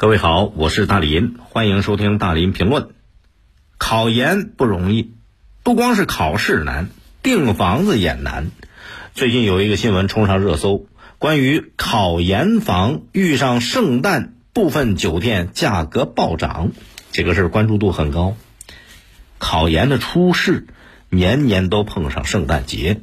[0.00, 2.90] 各位好，我是大林，欢迎收听大林评论。
[3.78, 5.10] 考研不容易，
[5.64, 6.90] 不光是考试难，
[7.20, 8.52] 订房子也难。
[9.14, 10.86] 最近有一个新闻冲上热搜，
[11.18, 16.70] 关于考研房遇上圣诞，部分酒店价格暴涨，
[17.10, 18.36] 这个事儿关注度很高。
[19.38, 20.68] 考研的初试，
[21.10, 23.00] 年年都碰上圣诞节，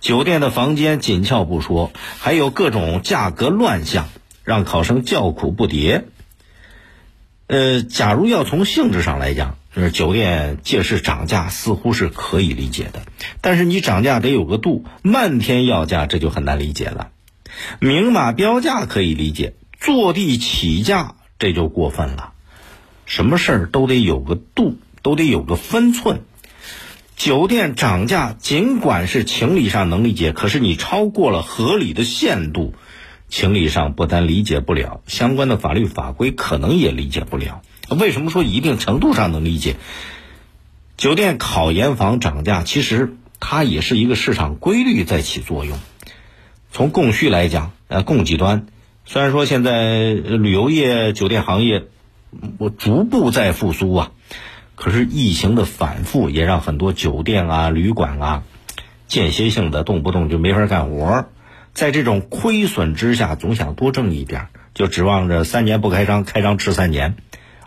[0.00, 4.08] 酒店的房间紧俏不说，还有各种价格乱象。
[4.46, 6.04] 让考生叫苦不迭。
[7.48, 13.02] 呃，假如要从性质上来讲，就是酒店借势涨价，似乎是可以理解的。
[13.40, 17.08] 但是你涨价得有个度，漫天要价这就很难理解了。
[17.80, 22.32] 明码标价可以理解，坐地起价这就过分了。
[23.04, 26.20] 什么事儿都得有个度，都得有个分寸。
[27.16, 32.74] 酒店涨价，尽管是情理上能理解，可是你超过了合理的限度。
[33.28, 37.62] 情理上不但理解不了，相关的法律法规可能也理解不了。
[37.88, 39.76] 为什么说一定程度上能理解？
[40.96, 45.78] 酒店考研房涨价，其实它也是一个市场规律在起作用。
[46.72, 48.66] 从供需来讲，呃，供给端
[49.04, 51.84] 虽然说现在旅游业、酒店行业
[52.58, 54.12] 我逐步在复苏啊，
[54.74, 58.42] 可是疫情的反复也让很多酒店啊、旅馆啊
[59.06, 61.28] 间歇性的动不动就没法干活儿。
[61.76, 67.16] 在这种亏损之下，总想多挣一点，就指望着三年不开张，开张吃三年。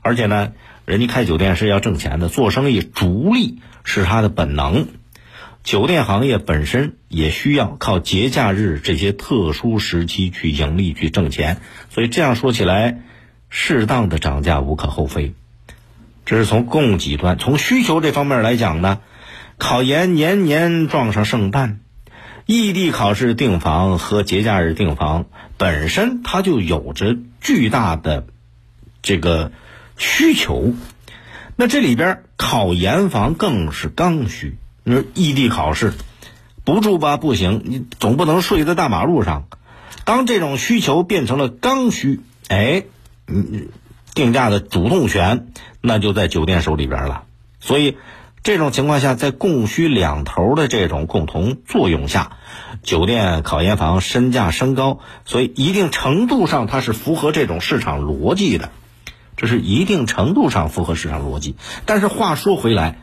[0.01, 0.53] 而且呢，
[0.85, 4.87] 人家开酒店是要挣钱的，做生意逐利是他的本能。
[5.63, 11.61] 酒店行业本身也需要靠节假日这些特殊时期去盈利、去挣钱。
[11.91, 13.01] 所以这样说起来，
[13.51, 15.35] 适当的涨价无可厚非。
[16.25, 19.01] 这是从供给端，从需求这方面来讲呢，
[19.59, 21.81] 考研年年撞上圣诞。
[22.51, 25.27] 异地考试订房和节假日订房
[25.59, 28.25] 本身它就有着巨大的
[29.03, 29.51] 这个
[29.99, 30.73] 需求，
[31.55, 34.57] 那这里边考研房更是刚需。
[34.83, 35.93] 你说异地考试
[36.63, 39.45] 不住吧不行，你总不能睡在大马路上。
[40.03, 42.83] 当这种需求变成了刚需，哎，
[43.27, 43.67] 嗯，
[44.15, 45.49] 定价的主动权
[45.81, 47.25] 那就在酒店手里边了。
[47.59, 47.95] 所以。
[48.41, 52.37] 这种情况下，在供需两头的这种共同作用下，
[52.83, 58.71] 酒店考研房身价升高，所以一定程度上它是符合这种市场逻辑的，
[59.35, 61.55] 这是一定程度上符合市场逻辑。
[61.85, 62.99] 但是话说回来，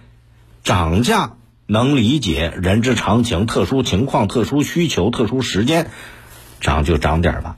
[0.64, 1.34] 涨价
[1.66, 5.90] 能理解，人之常情，特殊情况、特殊需求、特殊时间，
[6.60, 7.56] 涨就涨点吧。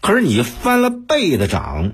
[0.00, 1.92] 可是你翻了倍的涨。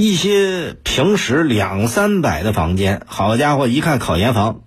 [0.00, 4.60] 一些平时两三百的房间，好家伙，一看考研房，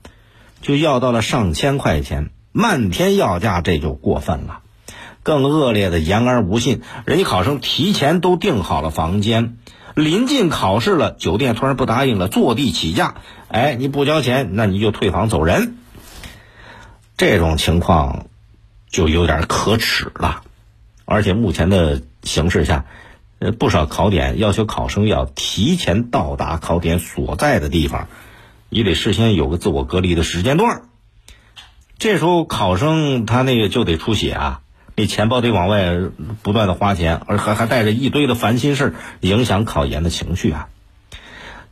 [0.61, 4.59] 就要到了上千块钱，漫天要价，这就过分了。
[5.23, 9.55] 更恶劣的，言而无信，人家考生提前都订好了房间，
[9.95, 13.15] 临近考试了，酒店突然不答应了，坐地起价，
[13.47, 15.77] 哎，你不交钱，那你就退房走人。
[17.15, 18.25] 这种情况
[18.89, 20.41] 就有点可耻了，
[21.05, 22.83] 而且目前的形势下。
[23.41, 28.07] 呃，不少考点要求考生要提前到达考点所在的地方，
[28.69, 30.83] 你得事先有个自我隔离的时间段。
[31.97, 34.61] 这时候考生他那个就得出血啊，
[34.95, 35.91] 那钱包得往外
[36.43, 40.69] 不断的花钱，而还还带着一堆的烦心事影响考研的情绪啊。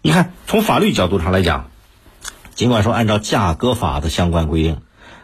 [0.02, 1.70] 你看，从法律角度上来讲，
[2.56, 4.82] 尽管说按照价格法的相关规定，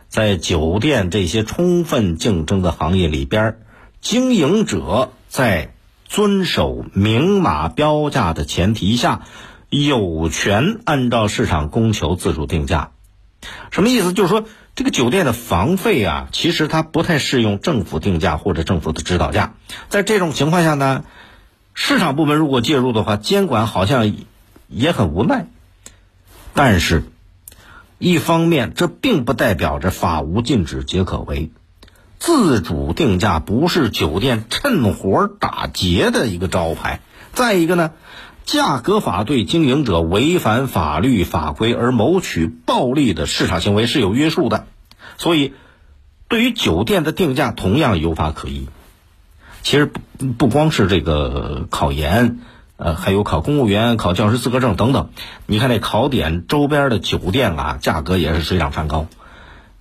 [0.09, 3.57] 在酒店这些充分竞争的行业里边，
[3.99, 5.71] 经营者在
[6.15, 9.23] 遵守明码标价的前提下，
[9.69, 12.91] 有权按照市场供求自主定价。
[13.69, 14.13] 什么意思？
[14.13, 19.55] 就是说，这个酒店的房费啊，其实它不太适用政府定价或者政府的指导价。
[19.89, 21.03] 在这种情况下呢，
[21.73, 24.15] 市场部门如果介入的话，监管好像
[24.69, 25.47] 也很无奈。
[26.53, 27.03] 但是，
[27.97, 31.51] 一方面，这并不代表着法无禁止皆可为。
[32.25, 37.01] 自主定价不是酒店趁火打劫的一个招牌。
[37.33, 37.91] 再一个呢，
[38.45, 44.65] 价格法对经营者违反法律法规而谋取暴利的市场行为是有约束的，
[45.17, 45.53] 所以
[46.27, 48.69] 对于酒店的定价同样有法可依。
[49.61, 52.39] 其实不不光是这个考研，
[52.77, 55.09] 呃，还有考公务员、考教师资格证等等。
[55.45, 59.05] 你看那考点周边的酒店啊，价格也是水涨船高。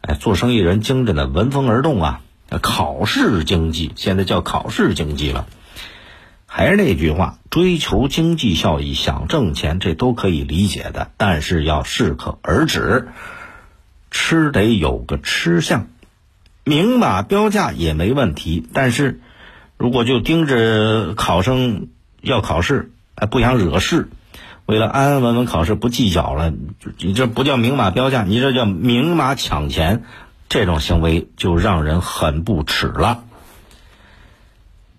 [0.02, 2.20] 哎，做生意人精着呢，闻风而动啊。
[2.62, 5.46] 考试经济现在叫考试经济了，
[6.46, 13.08] 还是那句话，追求经济效益、想挣钱，这都可以理解的，但是要适可而止，
[14.10, 15.88] 吃得有个吃相，
[16.62, 18.64] 明码标价也没问题。
[18.72, 19.20] 但是，
[19.76, 21.88] 如果就盯着考生
[22.20, 24.08] 要考试，哎，不想惹事，
[24.64, 26.52] 为了安安稳稳考试不计较了，
[26.98, 30.04] 你这不叫明码标价，你这叫明码抢钱，
[30.48, 33.24] 这种行为就让人很不耻了。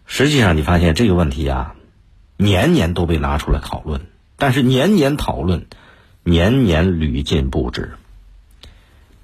[0.06, 1.76] 实际上，你发现这个问题啊，
[2.38, 4.02] 年年都被拿出来讨论，
[4.38, 5.66] 但是年年讨论，
[6.24, 7.94] 年年屡禁不止。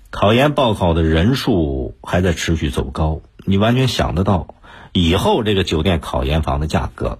[0.09, 4.55] 考研报考的人数还在持续走高，你完全想得到，
[4.91, 7.19] 以后这个酒店考研房的价格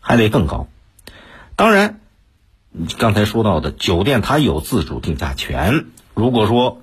[0.00, 0.68] 还得更高。
[1.54, 2.00] 当然，
[2.98, 6.82] 刚才说到的酒店它有自主定价权，如果说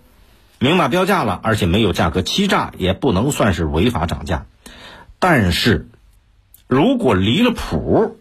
[0.63, 4.45] 明码标价了，而且没有价格欺诈，也不能算是违法涨价。
[5.19, 5.89] 但是，
[6.67, 8.17] 如果离了谱，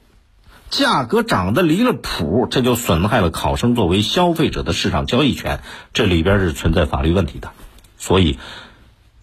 [0.68, 5.60] 价格涨得离了谱，这就损害了考生作为消费者的市场交易权，
[5.92, 7.52] 这里边是存在法律问题的。
[7.96, 8.40] 所以，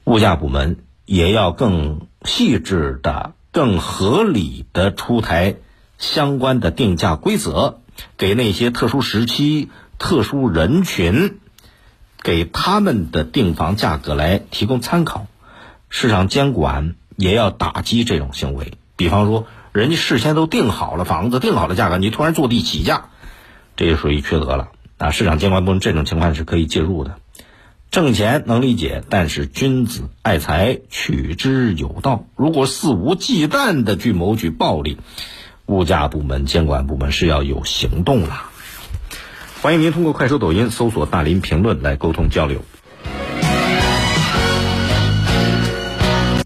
[0.06, 5.56] 物价部门也要更细致的、更合理的出台
[5.98, 7.82] 相关的定价规则，
[8.16, 9.68] 给那些特殊时期、
[9.98, 11.40] 特殊人群，
[12.22, 15.28] 给他们的订房价格来提供参考。
[15.90, 18.74] 市场监管也要打击这种行为。
[18.96, 23.06] 比方说，人家事先都定好了房子，定好了价格，你突然坐地起价，
[23.76, 25.12] 这就属于缺德了啊！
[25.12, 27.18] 市场监管部门这种情况是可以介入的。
[27.90, 32.26] 挣钱能理解，但是君子爱财，取之有道。
[32.36, 34.98] 如果肆无忌惮的去谋取暴利，
[35.66, 38.52] 物价部门、监管部门是要有行动了。
[39.62, 42.64] 欢迎您通过快手、抖音搜索“大林评论”来沟通交流。